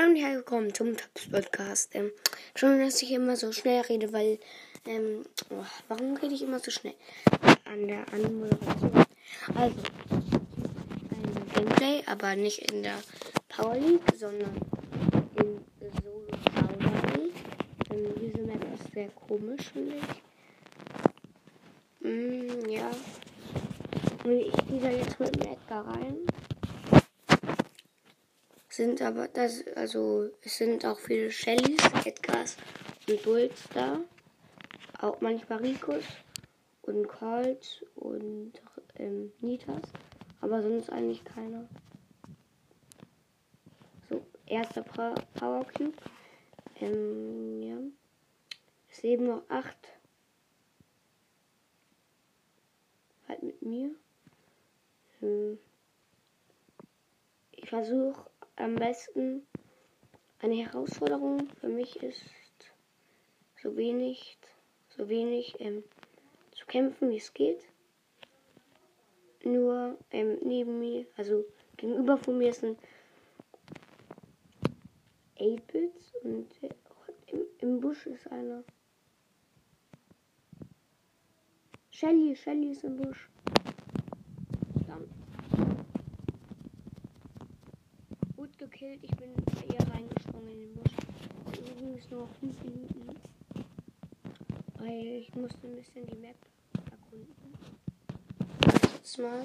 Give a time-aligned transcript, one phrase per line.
[0.00, 1.90] herzlich willkommen zum Taps Podcast.
[1.94, 2.10] Ähm,
[2.54, 4.38] schon, dass ich immer so schnell rede, weil,
[4.86, 6.94] ähm, oh, warum rede ich immer so schnell?
[7.66, 9.04] An der Anmoderation.
[9.54, 9.76] Also,
[11.10, 12.96] ein Gameplay, aber nicht in der
[13.50, 14.56] Power League, sondern
[15.36, 15.60] in
[16.02, 17.34] Solo Power League.
[17.90, 19.96] Ähm, diese Map ist sehr komisch, finde
[22.00, 22.08] ich.
[22.08, 22.90] Mm, ja.
[24.24, 26.16] Und ich gehe da jetzt mit dem Edgar rein
[28.80, 32.56] sind aber das, also es sind auch viele Shellys, Edgars
[33.06, 34.00] und Bulls da.
[34.98, 36.04] Auch manchmal Ricos
[36.80, 38.54] und Colt und
[38.94, 39.82] ähm, Nitas.
[40.40, 41.68] Aber sonst eigentlich keiner.
[44.08, 45.98] So, erster Power Cube.
[46.80, 47.76] Ähm, ja.
[48.88, 49.88] Es leben noch acht.
[53.28, 53.90] Halt mit mir.
[55.18, 55.58] Hm.
[57.52, 58.29] Ich versuche
[58.60, 59.46] am besten
[60.40, 62.24] eine Herausforderung für mich ist,
[63.62, 64.38] so wenig,
[64.88, 65.82] so wenig ähm,
[66.52, 67.66] zu kämpfen, wie es geht.
[69.44, 71.44] Nur ähm, neben mir, also
[71.76, 72.76] gegenüber von mir ein
[75.38, 76.68] 8-Bit und äh,
[77.26, 78.62] im, im Busch ist einer.
[81.90, 83.30] Shelly, Shelly ist im Busch.
[88.80, 89.00] Gekillt.
[89.02, 89.34] Ich bin
[89.68, 90.92] eher reingesprungen in den Busch.
[91.58, 93.20] Übrigens nur noch 5 Minuten.
[94.78, 96.36] Weil ich musste ein bisschen die Map
[96.90, 97.54] erkunden.
[98.94, 99.44] Jetzt mal.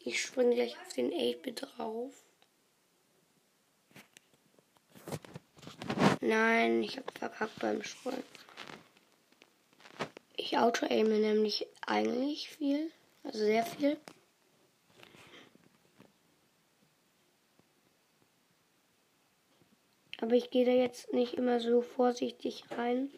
[0.00, 2.12] Ich springe gleich auf den 8-Bit drauf.
[6.20, 8.22] Nein, ich habe verkackt beim Springen.
[10.36, 12.90] Ich auto-aime nämlich eigentlich viel.
[13.22, 13.96] Also sehr viel.
[20.22, 23.10] Aber ich gehe da jetzt nicht immer so vorsichtig rein.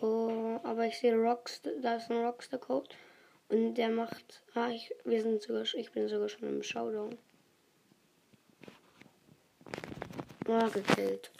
[0.00, 2.90] Oh, aber ich sehe Rocks, da ist ein Rockstar Code.
[3.48, 4.42] Und der macht.
[4.54, 7.16] Ah, ich, wir sind sogar, ich bin sogar schon im Showdown.
[10.48, 11.30] Oh, gekillt.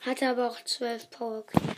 [0.00, 1.76] Hatte aber auch 12 Power Cubes.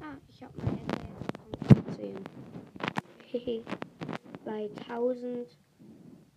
[0.00, 2.24] Ah, ich habe mein Ende jetzt 10.
[3.26, 3.64] Hehe.
[4.44, 5.48] Bei 1000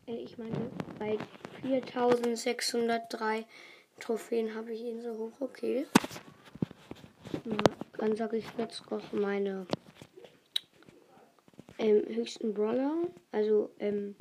[0.07, 1.17] äh, ich meine, bei
[1.61, 3.45] 4603
[3.99, 5.41] Trophäen habe ich ihn so hoch.
[5.41, 5.85] Okay.
[7.97, 9.67] Dann sage ich jetzt noch meine
[11.77, 12.95] ähm, höchsten Brawler.
[13.31, 14.15] Also, ähm,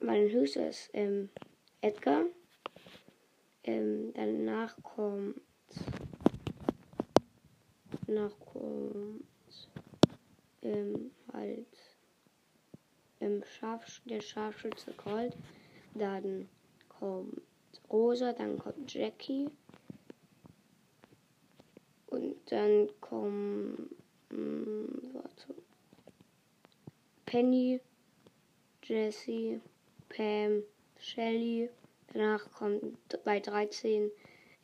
[0.00, 1.28] mein höchster ist ähm,
[1.80, 2.24] Edgar.
[3.64, 5.40] Ähm, danach kommt.
[8.06, 9.24] Danach kommt.
[10.62, 11.09] Ähm,
[13.50, 15.36] Scharf, der Scharfschütze Colt.
[15.94, 16.48] Dann
[16.88, 17.40] kommt
[17.90, 19.48] Rosa, dann kommt Jackie.
[22.06, 23.94] Und dann kommen.
[24.30, 24.88] Hm.
[27.26, 27.80] Penny,
[28.82, 29.60] Jessie,
[30.08, 30.62] Pam,
[30.98, 31.70] Shelly.
[32.12, 34.10] Danach kommt bei 13,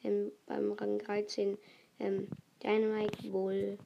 [0.02, 1.56] ähm, beim Rang 13,
[2.00, 2.26] ähm,
[2.60, 3.78] Dynamite Bull,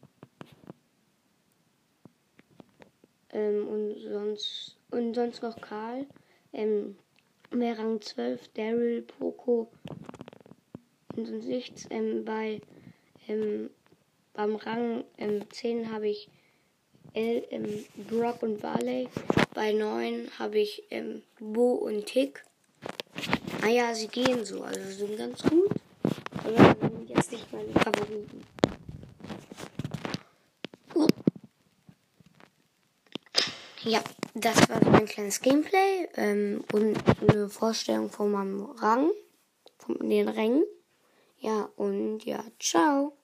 [3.33, 6.07] Ähm, und sonst und sonst noch Karl.
[6.53, 6.97] Ähm,
[7.51, 9.71] mehr Rang 12, Daryl, Poco
[11.17, 11.87] und sonst nichts.
[11.91, 12.61] Ähm, bei
[13.29, 13.71] ähm,
[14.33, 16.29] beim Rang ähm, 10 habe ich
[17.13, 19.09] El, ähm, Brock und Barley.
[19.55, 22.45] Bei 9 habe ich ähm, Bo und Tick.
[23.63, 25.71] Ah ja, sie gehen so, also sind ganz gut.
[26.45, 26.75] Aber
[27.07, 28.43] jetzt nicht meine Favoriten.
[33.83, 34.03] Ja,
[34.35, 39.11] das war so ein kleines Gameplay ähm, und eine Vorstellung von meinem Rang,
[39.79, 40.65] von den Rängen.
[41.39, 43.17] Ja, und ja, ciao.